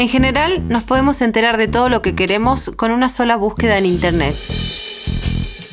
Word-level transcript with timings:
En 0.00 0.08
general, 0.08 0.66
nos 0.66 0.82
podemos 0.84 1.20
enterar 1.20 1.58
de 1.58 1.68
todo 1.68 1.90
lo 1.90 2.00
que 2.00 2.14
queremos 2.14 2.70
con 2.74 2.90
una 2.90 3.10
sola 3.10 3.36
búsqueda 3.36 3.76
en 3.76 3.84
Internet. 3.84 4.34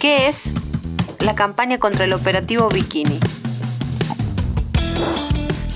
¿Qué 0.01 0.27
es 0.27 0.51
la 1.19 1.33
campaña 1.33 1.77
contra 1.77 2.03
el 2.03 2.11
operativo 2.11 2.67
Bikini? 2.67 3.21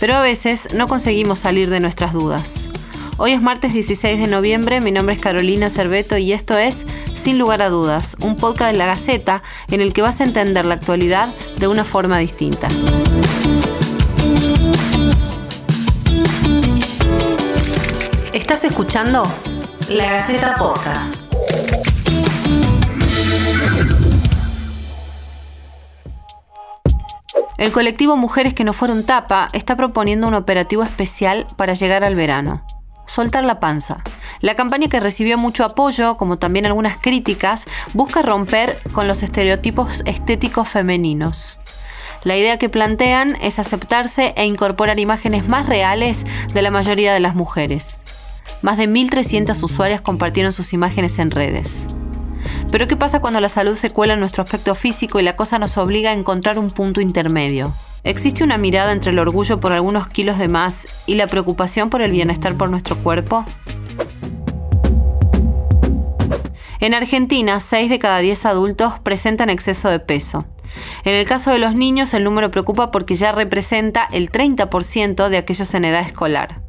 Pero 0.01 0.15
a 0.15 0.21
veces 0.21 0.67
no 0.73 0.89
conseguimos 0.89 1.39
salir 1.39 1.69
de 1.69 1.79
nuestras 1.79 2.11
dudas. 2.11 2.67
Hoy 3.15 3.31
es 3.31 3.41
martes 3.41 3.71
16 3.71 4.19
de 4.19 4.27
noviembre, 4.27 4.81
mi 4.81 4.91
nombre 4.91 5.15
es 5.15 5.21
Carolina 5.21 5.69
Cerveto 5.69 6.17
y 6.17 6.33
esto 6.33 6.57
es 6.57 6.85
Sin 7.15 7.39
lugar 7.39 7.61
a 7.61 7.69
dudas, 7.69 8.17
un 8.19 8.35
podcast 8.35 8.73
de 8.73 8.77
la 8.77 8.85
Gaceta 8.85 9.43
en 9.69 9.79
el 9.79 9.93
que 9.93 10.01
vas 10.01 10.19
a 10.19 10.25
entender 10.25 10.65
la 10.65 10.73
actualidad 10.73 11.29
de 11.57 11.69
una 11.69 11.85
forma 11.85 12.17
distinta. 12.17 12.67
Estás 18.41 18.63
escuchando 18.65 19.23
La 19.87 20.11
Gaceta 20.11 20.55
Podcast. 20.55 21.15
El 27.59 27.71
colectivo 27.71 28.17
Mujeres 28.17 28.55
que 28.55 28.63
no 28.63 28.73
fueron 28.73 29.05
tapa 29.05 29.47
está 29.53 29.77
proponiendo 29.77 30.27
un 30.27 30.33
operativo 30.33 30.81
especial 30.81 31.45
para 31.55 31.75
llegar 31.75 32.03
al 32.03 32.15
verano. 32.15 32.65
Soltar 33.05 33.45
la 33.45 33.59
panza. 33.59 34.03
La 34.41 34.55
campaña 34.55 34.87
que 34.87 34.99
recibió 34.99 35.37
mucho 35.37 35.63
apoyo, 35.63 36.17
como 36.17 36.39
también 36.39 36.65
algunas 36.65 36.97
críticas, 36.97 37.67
busca 37.93 38.23
romper 38.23 38.81
con 38.91 39.07
los 39.07 39.21
estereotipos 39.21 40.01
estéticos 40.05 40.67
femeninos. 40.67 41.59
La 42.23 42.35
idea 42.35 42.57
que 42.57 42.69
plantean 42.69 43.37
es 43.39 43.59
aceptarse 43.59 44.33
e 44.35 44.45
incorporar 44.45 44.99
imágenes 44.99 45.47
más 45.47 45.67
reales 45.67 46.25
de 46.53 46.61
la 46.63 46.71
mayoría 46.71 47.13
de 47.13 47.19
las 47.19 47.35
mujeres. 47.35 48.01
Más 48.61 48.77
de 48.77 48.87
1.300 48.87 49.63
usuarias 49.63 50.01
compartieron 50.01 50.53
sus 50.53 50.73
imágenes 50.73 51.17
en 51.17 51.31
redes. 51.31 51.87
Pero 52.71 52.87
¿qué 52.87 52.95
pasa 52.95 53.19
cuando 53.19 53.41
la 53.41 53.49
salud 53.49 53.75
se 53.75 53.89
cuela 53.89 54.13
en 54.13 54.19
nuestro 54.19 54.43
aspecto 54.43 54.75
físico 54.75 55.19
y 55.19 55.23
la 55.23 55.35
cosa 55.35 55.57
nos 55.59 55.77
obliga 55.77 56.11
a 56.11 56.13
encontrar 56.13 56.59
un 56.59 56.69
punto 56.69 57.01
intermedio? 57.01 57.73
¿Existe 58.03 58.43
una 58.43 58.57
mirada 58.57 58.91
entre 58.91 59.11
el 59.11 59.19
orgullo 59.19 59.59
por 59.59 59.71
algunos 59.71 60.07
kilos 60.07 60.37
de 60.37 60.47
más 60.47 60.87
y 61.05 61.15
la 61.15 61.27
preocupación 61.27 61.89
por 61.89 62.01
el 62.01 62.11
bienestar 62.11 62.55
por 62.55 62.69
nuestro 62.69 62.97
cuerpo? 62.97 63.45
En 66.79 66.93
Argentina, 66.95 67.59
6 67.59 67.89
de 67.89 67.99
cada 67.99 68.19
10 68.19 68.45
adultos 68.45 68.99
presentan 68.99 69.49
exceso 69.51 69.89
de 69.89 69.99
peso. 69.99 70.45
En 71.03 71.13
el 71.13 71.25
caso 71.25 71.51
de 71.51 71.59
los 71.59 71.75
niños, 71.75 72.13
el 72.13 72.23
número 72.23 72.49
preocupa 72.49 72.89
porque 72.89 73.15
ya 73.15 73.31
representa 73.31 74.07
el 74.11 74.31
30% 74.31 75.29
de 75.29 75.37
aquellos 75.37 75.73
en 75.75 75.85
edad 75.85 76.01
escolar. 76.01 76.61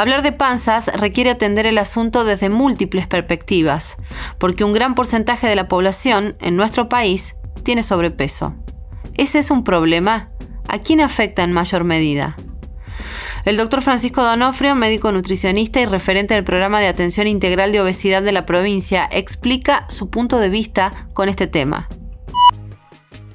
Hablar 0.00 0.22
de 0.22 0.32
panzas 0.32 0.86
requiere 0.86 1.28
atender 1.28 1.66
el 1.66 1.76
asunto 1.76 2.24
desde 2.24 2.48
múltiples 2.48 3.06
perspectivas, 3.06 3.98
porque 4.38 4.64
un 4.64 4.72
gran 4.72 4.94
porcentaje 4.94 5.46
de 5.46 5.54
la 5.54 5.68
población 5.68 6.36
en 6.40 6.56
nuestro 6.56 6.88
país 6.88 7.36
tiene 7.64 7.82
sobrepeso. 7.82 8.54
¿Ese 9.18 9.38
es 9.40 9.50
un 9.50 9.62
problema? 9.62 10.30
¿A 10.66 10.78
quién 10.78 11.02
afecta 11.02 11.42
en 11.42 11.52
mayor 11.52 11.84
medida? 11.84 12.38
El 13.44 13.58
doctor 13.58 13.82
Francisco 13.82 14.22
Donofrio, 14.22 14.74
médico 14.74 15.12
nutricionista 15.12 15.82
y 15.82 15.84
referente 15.84 16.32
del 16.32 16.44
programa 16.44 16.80
de 16.80 16.86
atención 16.86 17.26
integral 17.26 17.70
de 17.70 17.82
obesidad 17.82 18.22
de 18.22 18.32
la 18.32 18.46
provincia, 18.46 19.06
explica 19.12 19.84
su 19.90 20.08
punto 20.08 20.38
de 20.38 20.48
vista 20.48 21.08
con 21.12 21.28
este 21.28 21.46
tema. 21.46 21.90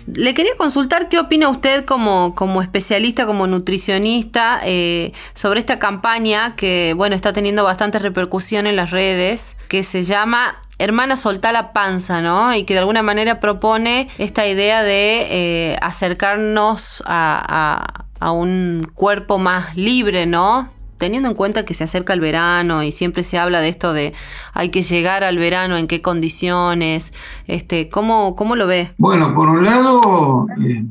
Le 0.08 0.34
quería 0.36 0.56
consultar 0.56 1.10
qué 1.10 1.18
opina 1.18 1.50
usted 1.50 1.84
como, 1.84 2.36
como 2.36 2.62
especialista, 2.62 3.26
como 3.26 3.48
nutricionista, 3.48 4.60
eh, 4.64 5.14
sobre 5.34 5.60
esta 5.60 5.80
campaña 5.80 6.56
que, 6.56 6.94
bueno, 6.96 7.16
está 7.16 7.34
teniendo 7.34 7.64
bastante 7.64 7.98
repercusión 7.98 8.68
en 8.68 8.76
las 8.76 8.92
redes, 8.92 9.58
que 9.68 9.82
se 9.82 10.04
llama 10.04 10.62
Hermana 10.78 11.16
Soltá 11.16 11.52
la 11.52 11.74
Panza, 11.74 12.22
¿no? 12.22 12.54
Y 12.54 12.66
que 12.66 12.76
de 12.76 12.82
alguna 12.82 13.02
manera 13.02 13.40
propone 13.40 14.10
esta 14.20 14.46
idea 14.46 14.84
de 14.84 15.28
eh, 15.30 15.78
acercarnos 15.82 17.02
a, 17.08 18.06
a 18.20 18.32
un 18.32 18.88
cuerpo 18.94 19.40
más 19.40 19.76
libre, 19.76 20.28
¿no? 20.28 20.75
Teniendo 20.98 21.30
en 21.30 21.36
cuenta 21.36 21.66
que 21.66 21.74
se 21.74 21.84
acerca 21.84 22.14
el 22.14 22.20
verano 22.20 22.84
y 22.84 22.92
siempre 22.92 23.24
se 23.24 23.38
habla 23.38 23.62
de 23.62 23.70
esto 23.70 23.94
de 23.94 24.14
hay 24.54 24.70
que 24.70 24.82
llegar 24.82 25.24
al 25.24 25.38
verano, 25.38 25.78
en 25.78 25.88
qué 25.88 26.02
condiciones, 26.02 27.14
este, 27.48 27.90
¿cómo, 27.90 28.36
cómo 28.36 28.56
lo 28.56 28.68
ve? 28.68 28.92
Bueno, 28.98 29.34
por 29.36 29.50
un 29.50 29.66
lado 29.66 30.48
eh, 30.62 30.86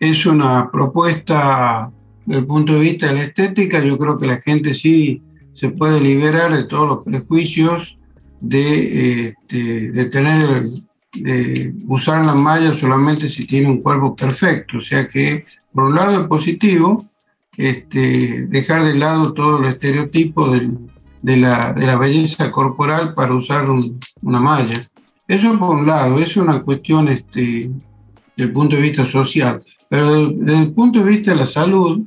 es 0.00 0.26
una 0.26 0.70
propuesta 0.70 1.90
desde 2.24 2.40
el 2.40 2.46
punto 2.46 2.74
de 2.74 2.80
vista 2.80 3.06
de 3.06 3.14
la 3.14 3.22
estética, 3.24 3.82
yo 3.84 3.96
creo 3.98 4.18
que 4.18 4.26
la 4.26 4.38
gente 4.38 4.74
sí 4.74 5.22
se 5.52 5.70
puede 5.70 6.00
liberar 6.00 6.54
de 6.54 6.64
todos 6.64 6.88
los 6.88 7.04
prejuicios 7.04 7.98
de, 8.40 9.28
este, 9.28 9.90
de 9.92 10.04
tener, 10.06 10.64
de 11.14 11.72
usar 11.86 12.26
la 12.26 12.34
malla 12.34 12.74
solamente 12.74 13.28
si 13.28 13.46
tiene 13.46 13.70
un 13.70 13.80
cuerpo 13.80 14.14
perfecto, 14.14 14.78
o 14.78 14.80
sea 14.80 15.08
que 15.08 15.44
por 15.72 15.84
un 15.84 15.94
lado 15.94 16.22
es 16.22 16.28
positivo, 16.28 17.06
este, 17.58 18.46
dejar 18.46 18.84
de 18.84 18.94
lado 18.94 19.32
todo 19.32 19.58
el 19.58 19.72
estereotipo 19.72 20.50
de, 20.50 21.36
la, 21.36 21.96
belleza 21.98 22.50
corporal 22.50 23.14
para 23.14 23.34
usar 23.34 23.66
una 24.22 24.40
malla. 24.40 24.78
Eso 25.28 25.58
por 25.58 25.76
un 25.76 25.86
lado, 25.86 26.18
es 26.18 26.36
una 26.36 26.62
cuestión 26.62 27.08
este, 27.08 27.70
del 28.36 28.52
punto 28.52 28.76
de 28.76 28.82
vista 28.82 29.06
social. 29.06 29.60
Pero 29.88 30.28
desde 30.28 30.62
el 30.62 30.72
punto 30.72 31.00
de 31.00 31.10
vista 31.10 31.32
de 31.32 31.38
la 31.38 31.46
salud, 31.46 32.02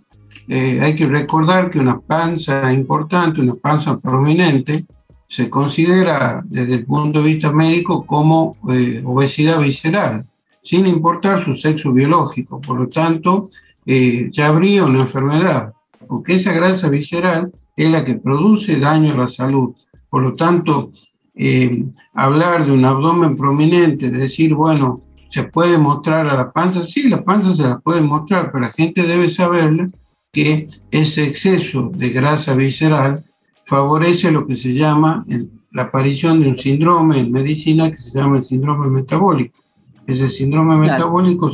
eh, 0.47 0.79
hay 0.81 0.95
que 0.95 1.07
recordar 1.07 1.69
que 1.69 1.79
una 1.79 1.99
panza 1.99 2.71
importante, 2.71 3.41
una 3.41 3.55
panza 3.55 3.99
prominente, 3.99 4.85
se 5.27 5.49
considera 5.49 6.41
desde 6.45 6.75
el 6.75 6.85
punto 6.85 7.21
de 7.21 7.33
vista 7.33 7.51
médico 7.51 8.05
como 8.05 8.57
eh, 8.71 9.01
obesidad 9.05 9.59
visceral, 9.59 10.25
sin 10.63 10.87
importar 10.87 11.43
su 11.43 11.53
sexo 11.53 11.93
biológico. 11.93 12.59
Por 12.59 12.79
lo 12.79 12.87
tanto, 12.89 13.47
eh, 13.85 14.29
ya 14.31 14.47
habría 14.47 14.83
una 14.85 15.01
enfermedad, 15.01 15.73
porque 16.07 16.35
esa 16.35 16.53
grasa 16.53 16.89
visceral 16.89 17.51
es 17.75 17.91
la 17.91 18.03
que 18.03 18.15
produce 18.15 18.79
daño 18.79 19.13
a 19.13 19.17
la 19.17 19.27
salud. 19.27 19.73
Por 20.09 20.23
lo 20.23 20.35
tanto, 20.35 20.91
eh, 21.35 21.85
hablar 22.13 22.65
de 22.65 22.71
un 22.71 22.83
abdomen 22.83 23.37
prominente, 23.37 24.09
de 24.09 24.17
decir, 24.17 24.53
bueno, 24.53 25.01
se 25.29 25.43
puede 25.43 25.77
mostrar 25.77 26.27
a 26.27 26.33
la 26.33 26.51
panza, 26.51 26.83
sí, 26.83 27.07
la 27.07 27.23
panza 27.23 27.53
se 27.53 27.63
la 27.63 27.79
puede 27.79 28.01
mostrar, 28.01 28.51
pero 28.51 28.63
la 28.63 28.71
gente 28.71 29.03
debe 29.03 29.29
saber 29.29 29.87
que 30.31 30.67
ese 30.91 31.23
exceso 31.23 31.91
de 31.93 32.09
grasa 32.09 32.55
visceral 32.55 33.23
favorece 33.65 34.31
lo 34.31 34.45
que 34.47 34.55
se 34.55 34.73
llama 34.73 35.25
la 35.71 35.83
aparición 35.83 36.41
de 36.41 36.49
un 36.49 36.57
síndrome 36.57 37.19
en 37.19 37.31
medicina 37.31 37.91
que 37.91 37.97
se 37.97 38.11
llama 38.11 38.37
el 38.37 38.43
síndrome 38.43 38.87
metabólico. 38.87 39.59
Ese 40.07 40.27
síndrome 40.27 40.75
metabólico 40.77 41.51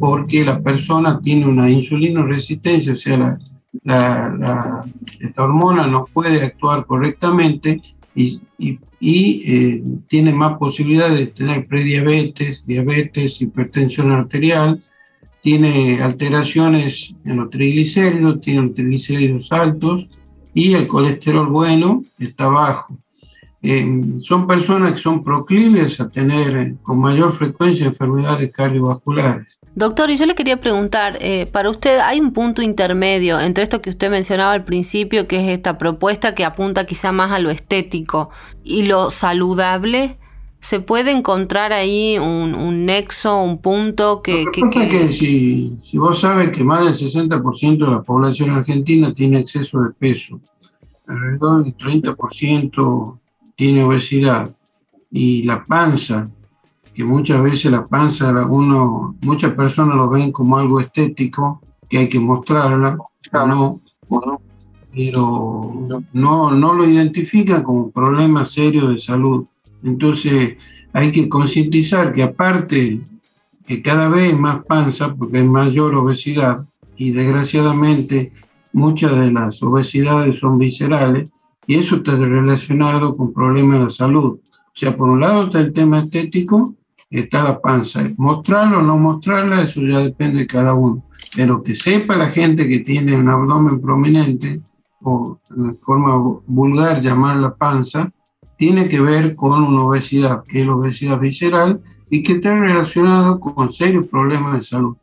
porque 0.00 0.44
la 0.44 0.60
persona 0.60 1.20
tiene 1.20 1.46
una 1.46 1.70
insulino 1.70 2.24
resistencia, 2.24 2.92
o 2.92 2.96
sea, 2.96 3.38
la, 3.84 4.84
esta 5.20 5.44
hormona 5.44 5.86
no 5.86 6.06
puede 6.12 6.42
actuar 6.42 6.86
correctamente 6.86 7.80
y, 8.14 8.40
eh, 9.00 9.82
tiene 10.08 10.32
más 10.32 10.58
posibilidades 10.58 11.18
de 11.18 11.26
tener 11.28 11.66
prediabetes, 11.68 12.66
diabetes, 12.66 13.40
hipertensión 13.40 14.10
arterial, 14.10 14.80
tiene 15.40 16.02
alteraciones 16.02 17.14
en 17.24 17.36
los 17.36 17.50
triglicéridos, 17.50 18.40
tiene 18.40 18.70
triglicéridos 18.70 19.52
altos 19.52 20.08
y 20.52 20.74
el 20.74 20.88
colesterol 20.88 21.46
bueno 21.46 22.02
está 22.18 22.48
bajo. 22.48 22.98
Eh, 23.60 24.16
son 24.18 24.46
personas 24.46 24.92
que 24.92 24.98
son 24.98 25.24
proclives 25.24 26.00
a 26.00 26.08
tener 26.08 26.56
eh, 26.56 26.76
con 26.82 27.00
mayor 27.00 27.32
frecuencia 27.32 27.86
enfermedades 27.86 28.52
cardiovasculares. 28.52 29.58
Doctor, 29.74 30.10
y 30.10 30.16
yo 30.16 30.26
le 30.26 30.34
quería 30.34 30.60
preguntar, 30.60 31.18
eh, 31.20 31.46
para 31.46 31.68
usted, 31.68 31.98
¿hay 31.98 32.20
un 32.20 32.32
punto 32.32 32.62
intermedio 32.62 33.40
entre 33.40 33.64
esto 33.64 33.82
que 33.82 33.90
usted 33.90 34.10
mencionaba 34.10 34.52
al 34.52 34.64
principio, 34.64 35.26
que 35.26 35.40
es 35.40 35.48
esta 35.56 35.76
propuesta 35.76 36.34
que 36.34 36.44
apunta 36.44 36.86
quizá 36.86 37.10
más 37.10 37.32
a 37.32 37.40
lo 37.40 37.50
estético 37.50 38.30
y 38.62 38.86
lo 38.86 39.10
saludable? 39.10 40.18
¿Se 40.60 40.80
puede 40.80 41.12
encontrar 41.12 41.72
ahí 41.72 42.18
un, 42.18 42.86
nexo, 42.86 43.42
un 43.42 43.58
punto 43.58 44.22
que... 44.22 44.44
Lo 44.44 44.50
que, 44.50 44.60
pasa 44.62 44.84
Es 44.84 44.88
que 44.88 45.12
si, 45.12 45.76
si 45.84 45.98
vos 45.98 46.20
sabes 46.20 46.50
que 46.50 46.64
más 46.64 46.84
del 46.84 46.94
60% 46.94 47.78
de 47.78 47.90
la 47.90 48.02
población 48.02 48.50
argentina 48.50 49.14
tiene 49.14 49.38
exceso 49.38 49.80
de 49.82 49.90
peso, 49.90 50.40
alrededor 51.06 51.64
del 51.64 51.76
30% 51.76 53.18
tiene 53.58 53.82
obesidad 53.82 54.54
y 55.10 55.42
la 55.42 55.64
panza, 55.64 56.30
que 56.94 57.02
muchas 57.02 57.42
veces 57.42 57.72
la 57.72 57.84
panza, 57.84 58.46
uno, 58.46 59.16
muchas 59.22 59.52
personas 59.54 59.96
lo 59.96 60.08
ven 60.08 60.30
como 60.30 60.56
algo 60.56 60.78
estético, 60.78 61.60
que 61.90 61.98
hay 61.98 62.08
que 62.08 62.20
mostrarla, 62.20 62.96
no, 63.32 63.80
pero 64.94 65.72
no, 66.12 66.50
no 66.52 66.72
lo 66.72 66.88
identifican 66.88 67.64
como 67.64 67.86
un 67.86 67.90
problema 67.90 68.44
serio 68.44 68.90
de 68.90 69.00
salud. 69.00 69.44
Entonces 69.82 70.56
hay 70.92 71.10
que 71.10 71.28
concientizar 71.28 72.12
que 72.12 72.22
aparte 72.22 73.00
que 73.66 73.82
cada 73.82 74.08
vez 74.08 74.38
más 74.38 74.64
panza, 74.66 75.12
porque 75.12 75.38
hay 75.38 75.48
mayor 75.48 75.96
obesidad, 75.96 76.64
y 76.96 77.10
desgraciadamente 77.10 78.30
muchas 78.72 79.10
de 79.16 79.32
las 79.32 79.60
obesidades 79.64 80.38
son 80.38 80.58
viscerales 80.58 81.32
y 81.68 81.76
eso 81.76 81.96
está 81.96 82.16
relacionado 82.16 83.14
con 83.14 83.34
problemas 83.34 83.84
de 83.84 83.90
salud. 83.90 84.40
O 84.50 84.72
sea, 84.72 84.96
por 84.96 85.10
un 85.10 85.20
lado 85.20 85.44
está 85.44 85.60
el 85.60 85.74
tema 85.74 86.00
estético, 86.00 86.74
está 87.10 87.44
la 87.44 87.60
panza. 87.60 88.10
Mostrarla 88.16 88.78
o 88.78 88.82
no 88.82 88.96
mostrarla, 88.96 89.64
eso 89.64 89.82
ya 89.82 89.98
depende 89.98 90.40
de 90.40 90.46
cada 90.46 90.72
uno. 90.72 91.04
Pero 91.36 91.62
que 91.62 91.74
sepa 91.74 92.16
la 92.16 92.30
gente 92.30 92.66
que 92.66 92.78
tiene 92.78 93.14
un 93.14 93.28
abdomen 93.28 93.82
prominente, 93.82 94.62
o 95.02 95.38
de 95.50 95.74
forma 95.84 96.40
vulgar 96.46 97.02
llamar 97.02 97.36
la 97.36 97.54
panza, 97.54 98.10
tiene 98.56 98.88
que 98.88 99.00
ver 99.00 99.36
con 99.36 99.62
una 99.62 99.82
obesidad, 99.82 100.44
que 100.44 100.60
es 100.60 100.66
la 100.66 100.74
obesidad 100.74 101.20
visceral, 101.20 101.82
y 102.08 102.22
que 102.22 102.32
está 102.32 102.58
relacionado 102.58 103.38
con 103.38 103.70
serios 103.70 104.06
problemas 104.06 104.54
de 104.54 104.62
salud. 104.62 104.96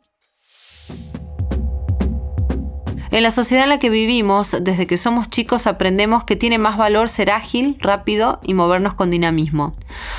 En 3.16 3.22
la 3.22 3.30
sociedad 3.30 3.64
en 3.64 3.70
la 3.70 3.78
que 3.78 3.88
vivimos, 3.88 4.54
desde 4.60 4.86
que 4.86 4.98
somos 4.98 5.30
chicos 5.30 5.66
aprendemos 5.66 6.24
que 6.24 6.36
tiene 6.36 6.58
más 6.58 6.76
valor 6.76 7.08
ser 7.08 7.30
ágil, 7.30 7.78
rápido 7.80 8.40
y 8.42 8.52
movernos 8.52 8.92
con 8.92 9.10
dinamismo. 9.10 9.74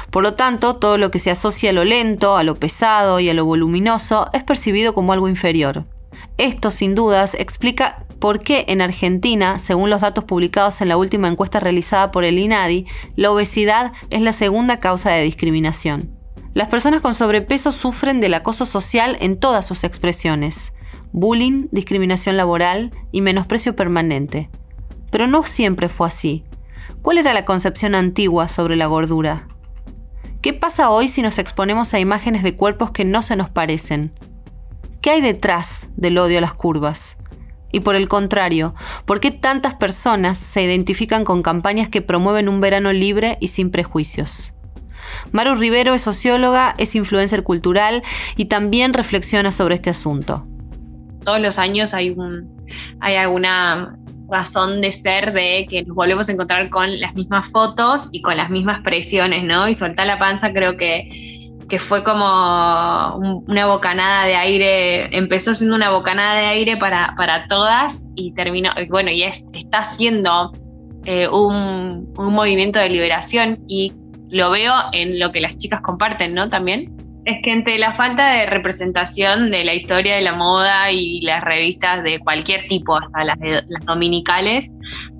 Por 0.09 0.23
lo 0.23 0.33
tanto, 0.33 0.77
todo 0.77 0.97
lo 0.97 1.11
que 1.11 1.19
se 1.19 1.29
asocia 1.29 1.69
a 1.69 1.73
lo 1.73 1.85
lento, 1.85 2.37
a 2.37 2.43
lo 2.43 2.55
pesado 2.55 3.19
y 3.19 3.29
a 3.29 3.35
lo 3.35 3.45
voluminoso 3.45 4.31
es 4.33 4.43
percibido 4.43 4.95
como 4.95 5.13
algo 5.13 5.29
inferior. 5.29 5.85
Esto, 6.39 6.71
sin 6.71 6.95
dudas, 6.95 7.35
explica 7.35 8.03
por 8.17 8.39
qué 8.39 8.65
en 8.67 8.81
Argentina, 8.81 9.59
según 9.59 9.91
los 9.91 10.01
datos 10.01 10.23
publicados 10.23 10.81
en 10.81 10.89
la 10.89 10.97
última 10.97 11.27
encuesta 11.27 11.59
realizada 11.59 12.09
por 12.09 12.23
el 12.23 12.39
INADI, 12.39 12.87
la 13.15 13.29
obesidad 13.29 13.91
es 14.09 14.21
la 14.21 14.33
segunda 14.33 14.79
causa 14.79 15.11
de 15.11 15.21
discriminación. 15.21 16.17
Las 16.55 16.67
personas 16.67 17.01
con 17.01 17.13
sobrepeso 17.13 17.71
sufren 17.71 18.21
del 18.21 18.33
acoso 18.33 18.65
social 18.65 19.17
en 19.19 19.39
todas 19.39 19.67
sus 19.67 19.83
expresiones 19.83 20.73
bullying, 21.19 21.67
discriminación 21.71 22.37
laboral 22.37 22.91
y 23.11 23.21
menosprecio 23.21 23.75
permanente. 23.75 24.49
Pero 25.09 25.25
no 25.25 25.41
siempre 25.43 25.89
fue 25.89 26.07
así. 26.07 26.43
¿Cuál 27.01 27.17
era 27.17 27.33
la 27.33 27.43
concepción 27.43 27.95
antigua 27.95 28.49
sobre 28.49 28.75
la 28.75 28.85
gordura? 28.85 29.47
¿Qué 30.41 30.53
pasa 30.53 30.91
hoy 30.91 31.07
si 31.07 31.23
nos 31.23 31.39
exponemos 31.39 31.93
a 31.93 31.99
imágenes 31.99 32.43
de 32.43 32.55
cuerpos 32.55 32.91
que 32.91 33.03
no 33.03 33.23
se 33.23 33.35
nos 33.35 33.49
parecen? 33.49 34.11
¿Qué 35.01 35.09
hay 35.09 35.21
detrás 35.21 35.87
del 35.95 36.19
odio 36.19 36.37
a 36.37 36.41
las 36.41 36.53
curvas? 36.53 37.17
Y 37.71 37.79
por 37.79 37.95
el 37.95 38.07
contrario, 38.07 38.75
¿por 39.05 39.19
qué 39.19 39.31
tantas 39.31 39.73
personas 39.73 40.37
se 40.37 40.61
identifican 40.61 41.25
con 41.25 41.41
campañas 41.41 41.89
que 41.89 42.03
promueven 42.03 42.47
un 42.47 42.59
verano 42.59 42.93
libre 42.93 43.37
y 43.41 43.47
sin 43.47 43.71
prejuicios? 43.71 44.53
Maru 45.31 45.55
Rivero 45.55 45.95
es 45.95 46.01
socióloga, 46.01 46.75
es 46.77 46.95
influencer 46.95 47.41
cultural 47.41 48.03
y 48.35 48.45
también 48.45 48.93
reflexiona 48.93 49.51
sobre 49.51 49.75
este 49.75 49.89
asunto 49.89 50.45
todos 51.27 51.41
los 51.41 51.59
años 51.59 51.93
hay, 51.93 52.11
un, 52.11 52.65
hay 53.01 53.17
alguna 53.17 53.97
razón 54.29 54.79
de 54.79 54.93
ser 54.93 55.33
de 55.33 55.67
que 55.69 55.83
nos 55.83 55.93
volvemos 55.93 56.29
a 56.29 56.31
encontrar 56.31 56.69
con 56.69 56.97
las 57.01 57.13
mismas 57.15 57.49
fotos 57.49 58.07
y 58.13 58.21
con 58.21 58.37
las 58.37 58.49
mismas 58.49 58.81
presiones, 58.81 59.43
¿no? 59.43 59.67
Y 59.67 59.75
soltar 59.75 60.07
la 60.07 60.17
panza 60.17 60.53
creo 60.53 60.77
que, 60.77 61.09
fue 61.79 62.01
como 62.05 63.17
una 63.45 63.65
bocanada 63.65 64.25
de 64.25 64.37
aire, 64.37 65.17
empezó 65.17 65.53
siendo 65.53 65.75
una 65.75 65.89
bocanada 65.89 66.35
de 66.39 66.45
aire 66.45 66.77
para, 66.77 67.45
todas 67.49 68.01
y 68.15 68.31
terminó, 68.31 68.69
bueno, 68.89 69.11
y 69.11 69.23
está 69.23 69.83
siendo 69.83 70.53
eh, 71.03 71.27
un 71.27 72.07
movimiento 72.15 72.79
de 72.79 72.87
liberación 72.87 73.59
y 73.67 73.91
lo 74.29 74.49
veo 74.49 74.73
en 74.93 75.19
lo 75.19 75.33
que 75.33 75.41
las 75.41 75.57
chicas 75.57 75.81
comparten, 75.81 76.33
¿no? 76.33 76.47
También 76.47 76.96
es 77.27 77.37
que 77.43 77.51
entre 77.51 77.77
la 77.77 77.93
falta 77.93 78.31
de 78.31 78.45
representación 78.45 79.51
de 79.51 79.65
la 79.65 79.73
historia 79.73 80.15
de 80.15 80.21
la 80.21 80.33
moda 80.33 80.91
y 80.91 81.19
las 81.21 81.43
revistas 81.43 82.01
de 82.03 82.19
cualquier 82.19 82.67
tipo, 82.67 82.97
hasta 82.97 83.25
las, 83.25 83.37
las 83.67 83.85
dominicales, 83.85 84.71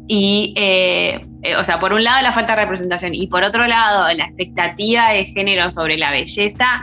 y, 0.07 0.53
eh, 0.55 1.19
eh, 1.43 1.55
o 1.57 1.63
sea, 1.65 1.81
por 1.81 1.91
un 1.91 2.05
lado 2.05 2.21
la 2.23 2.31
falta 2.31 2.55
de 2.55 2.61
representación 2.61 3.13
y 3.13 3.27
por 3.27 3.43
otro 3.43 3.67
lado 3.67 4.07
la 4.13 4.23
expectativa 4.23 5.09
de 5.09 5.25
género 5.25 5.69
sobre 5.69 5.97
la 5.97 6.11
belleza, 6.11 6.81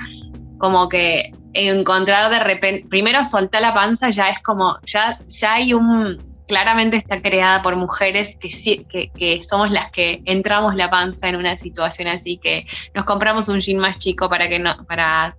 como 0.58 0.90
que 0.90 1.32
encontrar 1.54 2.30
de 2.30 2.40
repente, 2.40 2.86
primero 2.90 3.24
soltar 3.24 3.62
la 3.62 3.72
panza 3.72 4.10
ya 4.10 4.28
es 4.28 4.40
como, 4.40 4.76
ya, 4.84 5.18
ya 5.26 5.54
hay 5.54 5.72
un, 5.72 6.33
claramente 6.46 6.96
está 6.96 7.20
creada 7.20 7.62
por 7.62 7.76
mujeres 7.76 8.36
que, 8.36 9.10
que, 9.10 9.42
somos 9.42 9.70
las 9.70 9.90
que 9.90 10.22
entramos 10.26 10.74
la 10.74 10.90
panza 10.90 11.28
en 11.28 11.36
una 11.36 11.56
situación 11.56 12.08
así, 12.08 12.36
que 12.36 12.66
nos 12.94 13.04
compramos 13.04 13.48
un 13.48 13.60
jean 13.60 13.78
más 13.78 13.98
chico 13.98 14.28
para, 14.28 14.48
que 14.48 14.58
no, 14.58 14.84
para, 14.86 15.34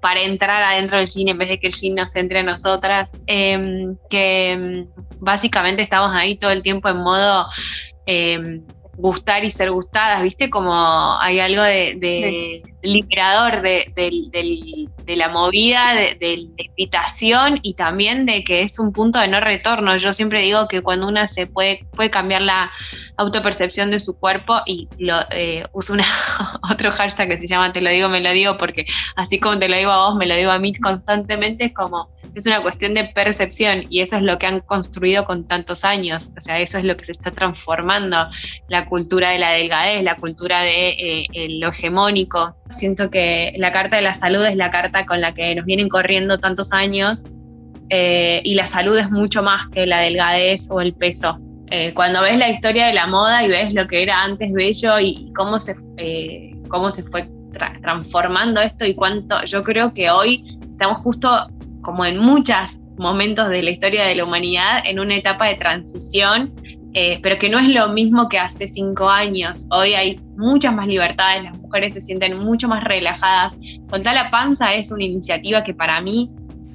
para 0.00 0.22
entrar 0.22 0.62
adentro 0.62 0.98
del 0.98 1.06
jean 1.06 1.28
en 1.28 1.38
vez 1.38 1.48
de 1.48 1.60
que 1.60 1.66
el 1.66 1.74
jean 1.74 1.94
nos 1.94 2.16
entre 2.16 2.40
a 2.40 2.42
nosotras, 2.42 3.16
em, 3.26 3.96
que 4.08 4.50
em, 4.52 4.86
básicamente 5.18 5.82
estamos 5.82 6.10
ahí 6.14 6.36
todo 6.36 6.50
el 6.50 6.62
tiempo 6.62 6.88
en 6.88 6.98
modo... 6.98 7.46
Em, 8.06 8.62
gustar 8.96 9.44
y 9.44 9.50
ser 9.50 9.70
gustadas, 9.70 10.22
¿viste? 10.22 10.48
Como 10.48 10.72
hay 11.20 11.38
algo 11.40 11.62
de, 11.62 12.62
liberador 12.82 13.62
de, 13.62 14.88
la 15.06 15.28
movida, 15.28 15.94
de, 15.94 16.48
la 16.56 16.64
invitación 16.64 17.58
y 17.62 17.74
también 17.74 18.26
de 18.26 18.42
que 18.42 18.62
es 18.62 18.78
un 18.78 18.92
punto 18.92 19.18
de 19.18 19.28
no 19.28 19.40
retorno. 19.40 19.96
Yo 19.96 20.12
siempre 20.12 20.40
digo 20.40 20.66
que 20.68 20.82
cuando 20.82 21.08
una 21.08 21.26
se 21.26 21.46
puede, 21.46 21.84
puede 21.94 22.10
cambiar 22.10 22.42
la 22.42 22.70
autopercepción 23.18 23.90
de 23.90 24.00
su 24.00 24.18
cuerpo 24.18 24.60
y 24.66 24.88
lo, 24.98 25.16
eh, 25.30 25.64
uso 25.72 25.92
una, 25.92 26.04
otro 26.70 26.90
hashtag 26.90 27.28
que 27.28 27.38
se 27.38 27.46
llama 27.46 27.72
te 27.72 27.80
lo 27.80 27.90
digo, 27.90 28.08
me 28.08 28.20
lo 28.20 28.30
digo, 28.30 28.56
porque 28.56 28.86
así 29.16 29.38
como 29.38 29.58
te 29.58 29.68
lo 29.68 29.76
digo 29.76 29.90
a 29.90 30.08
vos, 30.08 30.16
me 30.16 30.26
lo 30.26 30.34
digo 30.34 30.50
a 30.50 30.58
mí 30.58 30.74
constantemente, 30.74 31.66
es 31.66 31.74
como 31.74 32.08
es 32.36 32.46
una 32.46 32.60
cuestión 32.60 32.92
de 32.92 33.04
percepción 33.04 33.84
y 33.88 34.00
eso 34.00 34.16
es 34.16 34.22
lo 34.22 34.38
que 34.38 34.46
han 34.46 34.60
construido 34.60 35.24
con 35.24 35.46
tantos 35.46 35.84
años, 35.84 36.32
o 36.36 36.40
sea, 36.40 36.60
eso 36.60 36.78
es 36.78 36.84
lo 36.84 36.94
que 36.94 37.04
se 37.04 37.12
está 37.12 37.30
transformando, 37.30 38.28
la 38.68 38.84
cultura 38.84 39.30
de 39.30 39.38
la 39.38 39.52
delgadez, 39.52 40.02
la 40.02 40.16
cultura 40.16 40.60
de 40.60 40.90
eh, 40.90 41.26
lo 41.58 41.70
hegemónico. 41.70 42.54
Siento 42.68 43.10
que 43.10 43.54
la 43.56 43.72
carta 43.72 43.96
de 43.96 44.02
la 44.02 44.12
salud 44.12 44.44
es 44.44 44.54
la 44.54 44.70
carta 44.70 45.06
con 45.06 45.22
la 45.22 45.34
que 45.34 45.54
nos 45.54 45.64
vienen 45.64 45.88
corriendo 45.88 46.38
tantos 46.38 46.74
años 46.74 47.24
eh, 47.88 48.42
y 48.44 48.54
la 48.54 48.66
salud 48.66 48.98
es 48.98 49.10
mucho 49.10 49.42
más 49.42 49.66
que 49.68 49.86
la 49.86 50.00
delgadez 50.00 50.70
o 50.70 50.82
el 50.82 50.92
peso. 50.92 51.38
Eh, 51.70 51.94
cuando 51.94 52.20
ves 52.20 52.36
la 52.36 52.50
historia 52.50 52.86
de 52.86 52.92
la 52.92 53.06
moda 53.06 53.44
y 53.44 53.48
ves 53.48 53.72
lo 53.72 53.88
que 53.88 54.02
era 54.02 54.22
antes 54.22 54.52
bello 54.52 55.00
y 55.00 55.32
cómo 55.34 55.58
se, 55.58 55.74
cómo 56.68 56.90
se 56.90 57.02
fue 57.02 57.30
transformando 57.80 58.60
esto 58.60 58.84
y 58.84 58.94
cuánto, 58.94 59.42
yo 59.46 59.62
creo 59.62 59.94
que 59.94 60.10
hoy 60.10 60.58
estamos 60.70 60.98
justo 60.98 61.48
como 61.86 62.04
en 62.04 62.18
muchos 62.18 62.80
momentos 62.98 63.48
de 63.48 63.62
la 63.62 63.70
historia 63.70 64.06
de 64.06 64.16
la 64.16 64.24
humanidad, 64.24 64.82
en 64.84 64.98
una 64.98 65.14
etapa 65.14 65.46
de 65.46 65.54
transición, 65.54 66.52
eh, 66.94 67.20
pero 67.22 67.38
que 67.38 67.48
no 67.48 67.60
es 67.60 67.68
lo 67.68 67.90
mismo 67.90 68.28
que 68.28 68.40
hace 68.40 68.66
cinco 68.66 69.08
años. 69.08 69.68
Hoy 69.70 69.94
hay 69.94 70.20
muchas 70.36 70.74
más 70.74 70.88
libertades, 70.88 71.44
las 71.44 71.56
mujeres 71.60 71.92
se 71.92 72.00
sienten 72.00 72.38
mucho 72.38 72.66
más 72.66 72.82
relajadas. 72.82 73.56
Soltar 73.88 74.16
la 74.16 74.32
panza 74.32 74.74
es 74.74 74.90
una 74.90 75.04
iniciativa 75.04 75.62
que 75.62 75.74
para 75.74 76.00
mí 76.00 76.26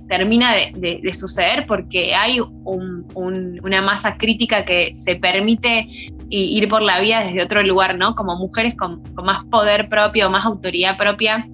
termina 0.07 0.53
de, 0.53 1.01
suceder 1.12 1.65
porque 1.67 2.15
hay 2.15 2.39
una 2.63 3.81
masa 3.81 4.15
crítica 4.15 4.63
que 4.63 4.95
se 4.95 5.17
permite 5.17 5.89
ir 6.29 6.69
por 6.69 6.83
la 6.83 7.01
vida 7.01 7.25
desde 7.25 7.43
otro 7.43 7.62
lugar, 7.63 7.97
¿no? 7.97 8.15
Como 8.15 8.38
mujeres 8.38 8.75
con, 8.75 9.03
con 9.13 9.25
más 9.25 9.43
poder 9.51 9.89
propio, 9.89 10.29
más 10.29 10.45
autoridad 10.45 10.95
propia, 10.97 11.50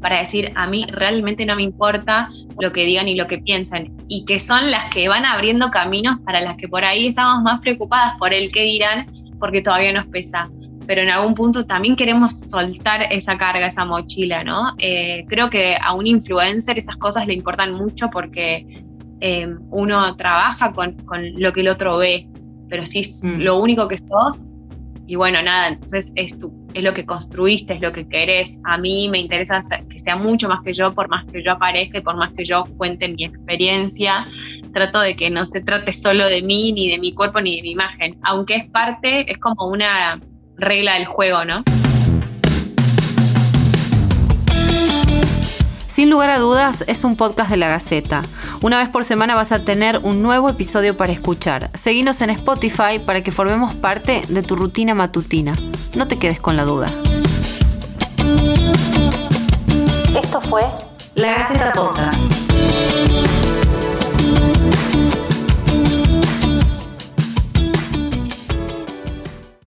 para 0.00 0.18
decir, 0.18 0.52
a 0.54 0.66
mí 0.66 0.84
realmente 0.90 1.44
no 1.44 1.56
me 1.56 1.62
importa 1.62 2.30
lo 2.60 2.72
que 2.72 2.84
digan 2.84 3.08
y 3.08 3.14
lo 3.14 3.26
que 3.26 3.38
piensan, 3.38 3.92
y 4.08 4.24
que 4.24 4.38
son 4.38 4.70
las 4.70 4.90
que 4.90 5.08
van 5.08 5.24
abriendo 5.24 5.70
caminos 5.70 6.18
para 6.24 6.40
las 6.40 6.56
que 6.56 6.68
por 6.68 6.84
ahí 6.84 7.08
estamos 7.08 7.42
más 7.42 7.60
preocupadas 7.60 8.14
por 8.18 8.32
el 8.32 8.50
que 8.52 8.62
dirán, 8.62 9.06
porque 9.38 9.62
todavía 9.62 9.92
nos 9.92 10.06
pesa. 10.06 10.48
Pero 10.86 11.02
en 11.02 11.10
algún 11.10 11.34
punto 11.34 11.66
también 11.66 11.96
queremos 11.96 12.32
soltar 12.32 13.12
esa 13.12 13.36
carga, 13.36 13.66
esa 13.66 13.84
mochila, 13.84 14.42
¿no? 14.42 14.74
Eh, 14.78 15.26
creo 15.28 15.50
que 15.50 15.76
a 15.76 15.92
un 15.92 16.06
influencer 16.06 16.78
esas 16.78 16.96
cosas 16.96 17.26
le 17.26 17.34
importan 17.34 17.74
mucho 17.74 18.08
porque 18.10 18.66
eh, 19.20 19.48
uno 19.70 20.16
trabaja 20.16 20.72
con, 20.72 20.96
lo 21.36 21.52
que 21.52 21.60
el 21.60 21.68
otro 21.68 21.98
ve, 21.98 22.26
pero 22.70 22.82
si 22.82 23.00
mm. 23.00 23.40
lo 23.40 23.58
único 23.60 23.86
que 23.86 23.98
sos, 23.98 24.48
y 25.06 25.16
bueno, 25.16 25.42
nada, 25.42 25.68
entonces 25.68 26.12
es, 26.16 26.38
tu, 26.38 26.52
es 26.78 26.84
lo 26.84 26.94
que 26.94 27.04
construiste, 27.04 27.74
es 27.74 27.80
lo 27.80 27.92
que 27.92 28.08
querés. 28.08 28.58
A 28.64 28.78
mí 28.78 29.08
me 29.08 29.18
interesa 29.18 29.60
que 29.88 29.98
sea 29.98 30.16
mucho 30.16 30.48
más 30.48 30.62
que 30.62 30.72
yo, 30.72 30.92
por 30.92 31.08
más 31.08 31.24
que 31.30 31.42
yo 31.42 31.52
aparezca 31.52 31.98
y 31.98 32.00
por 32.02 32.16
más 32.16 32.32
que 32.32 32.44
yo 32.44 32.64
cuente 32.76 33.08
mi 33.08 33.24
experiencia. 33.24 34.26
Trato 34.72 35.00
de 35.00 35.16
que 35.16 35.30
no 35.30 35.44
se 35.44 35.60
trate 35.60 35.92
solo 35.92 36.28
de 36.28 36.42
mí, 36.42 36.72
ni 36.72 36.90
de 36.90 36.98
mi 36.98 37.12
cuerpo, 37.12 37.40
ni 37.40 37.56
de 37.56 37.62
mi 37.62 37.70
imagen. 37.72 38.18
Aunque 38.22 38.56
es 38.56 38.70
parte, 38.70 39.30
es 39.30 39.38
como 39.38 39.66
una 39.68 40.20
regla 40.56 40.94
del 40.94 41.06
juego, 41.06 41.44
¿no? 41.44 41.62
Sin 45.98 46.10
lugar 46.10 46.30
a 46.30 46.38
dudas, 46.38 46.84
es 46.86 47.02
un 47.02 47.16
podcast 47.16 47.50
de 47.50 47.56
la 47.56 47.66
Gaceta. 47.66 48.22
Una 48.62 48.78
vez 48.78 48.88
por 48.88 49.04
semana 49.04 49.34
vas 49.34 49.50
a 49.50 49.64
tener 49.64 49.98
un 50.04 50.22
nuevo 50.22 50.48
episodio 50.48 50.96
para 50.96 51.12
escuchar. 51.12 51.70
Seguinos 51.74 52.20
en 52.20 52.30
Spotify 52.30 53.00
para 53.04 53.24
que 53.24 53.32
formemos 53.32 53.74
parte 53.74 54.22
de 54.28 54.44
tu 54.44 54.54
rutina 54.54 54.94
matutina. 54.94 55.56
No 55.96 56.06
te 56.06 56.16
quedes 56.16 56.38
con 56.38 56.56
la 56.56 56.62
duda. 56.62 56.86
Esto 60.22 60.40
fue 60.40 60.62
La 61.16 61.32
Gaceta 61.32 61.72
Podcast. 61.72 62.47